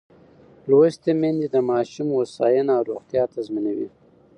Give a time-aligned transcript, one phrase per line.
[0.69, 3.89] لوستې میندې د ماشوم هوساینه او روغتیا تضمینوي.